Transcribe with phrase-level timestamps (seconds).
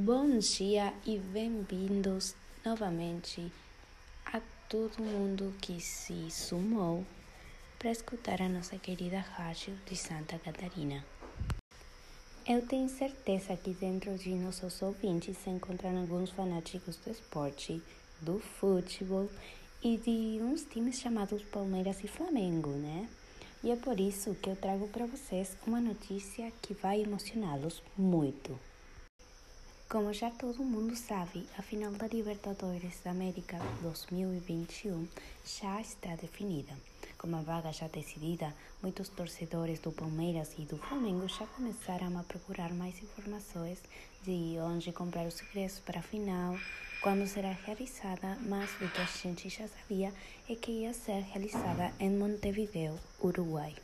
[0.00, 3.50] Bom dia e bem-vindos novamente
[4.24, 7.04] a todo mundo que se sumou
[7.80, 11.04] para escutar a nossa querida rádio de Santa Catarina.
[12.46, 17.82] Eu tenho certeza que dentro de nossos ouvintes se encontram alguns fanáticos do esporte,
[18.20, 19.28] do futebol
[19.82, 23.08] e de uns times chamados Palmeiras e Flamengo, né?
[23.64, 28.67] E é por isso que eu trago para vocês uma notícia que vai emocioná-los muito.
[29.88, 35.08] Como já todo mundo sabe, a final da Libertadores da América 2021
[35.46, 36.74] já está definida.
[37.16, 42.22] Com a vaga já decidida, muitos torcedores do Palmeiras e do Flamengo já começaram a
[42.22, 43.78] procurar mais informações
[44.24, 46.54] de onde comprar os ingressos para a final,
[47.00, 50.12] quando será realizada, mas o que a gente já sabia
[50.50, 53.74] é que ia ser realizada em Montevideo, Uruguai.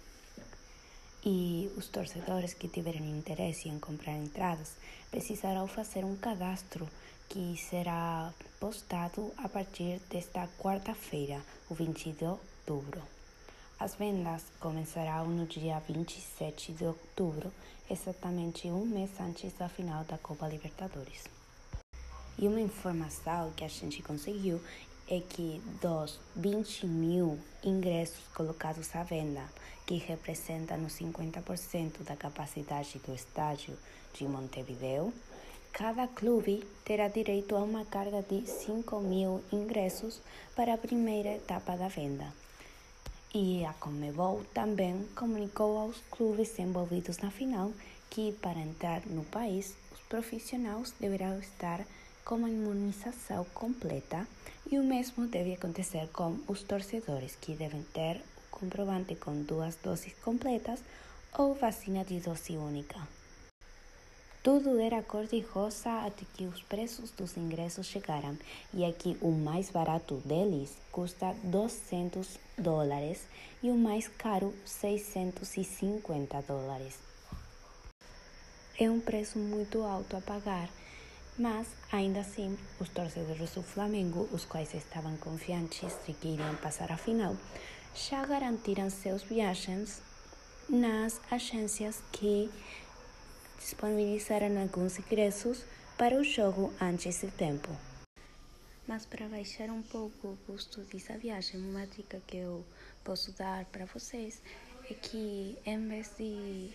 [1.26, 4.76] E os torcedores que tiverem interesse em comprar entradas
[5.10, 6.86] precisarão fazer um cadastro
[7.30, 11.40] que será postado a partir desta quarta-feira,
[11.70, 13.00] o 20 de outubro.
[13.80, 17.50] As vendas começarão no dia 27 de outubro,
[17.90, 21.24] exatamente um mês antes da final da Copa Libertadores.
[22.38, 24.60] E uma informação que a gente conseguiu
[25.08, 29.42] é que dos 20 mil ingressos colocados à venda,
[29.86, 33.76] que representam 50% da capacidade do estádio
[34.14, 35.12] de Montevideo,
[35.72, 40.20] cada clube terá direito a uma carga de 5 mil ingressos
[40.54, 42.32] para a primeira etapa da venda.
[43.34, 47.72] E a Comebol também comunicou aos clubes envolvidos na final
[48.08, 51.84] que, para entrar no país, os profissionais deverão estar
[52.24, 54.26] com a imunização completa
[54.70, 59.76] e o mesmo deve acontecer com os torcedores, que devem ter o comprovante com duas
[59.76, 60.80] doses completas
[61.36, 62.98] ou vacina de dose única.
[64.42, 68.36] Tudo era cor-de-rosa até que os preços dos ingressos chegaram,
[68.74, 73.22] e aqui o mais barato deles custa 200 dólares
[73.62, 76.98] e o mais caro 650 dólares.
[78.78, 80.68] É um preço muito alto a pagar
[81.38, 86.92] mas, ainda assim, os torcedores do Flamengo, os quais estavam confiantes de que iriam passar
[86.92, 87.36] a final,
[87.94, 90.00] já garantiram seus viagens
[90.68, 92.50] nas agências que
[93.58, 95.64] disponibilizaram alguns ingressos
[95.98, 97.70] para o jogo antes do tempo.
[98.86, 102.64] Mas para baixar um pouco o custo dessa viagem, uma dica que eu
[103.02, 104.42] posso dar para vocês
[104.90, 106.70] é que em vez de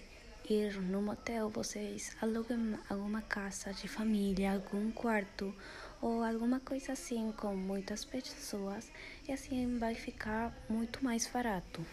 [0.47, 5.53] ir no motel, vocês alugam alguma casa de família, algum quarto
[6.01, 8.91] ou alguma coisa assim com muitas pessoas
[9.27, 11.85] e assim vai ficar muito mais barato.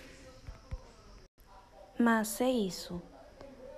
[1.98, 3.02] Mas é isso.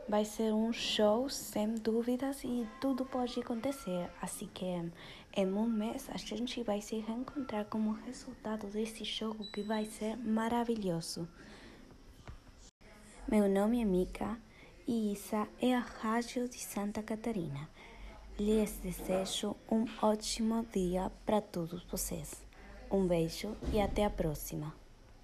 [0.08, 4.10] Vai ser um show sem dúvidas e tudo pode acontecer.
[4.22, 9.62] Assim que em um mês a gente vai se reencontrar como resultado desse jogo que
[9.62, 11.28] vai ser maravilhoso.
[13.30, 14.47] Meu nome é Mika
[14.88, 17.68] e essa é a Rádio de Santa Catarina.
[18.38, 22.42] Lhes desejo um ótimo dia para todos vocês.
[22.90, 24.74] Um beijo e até a próxima.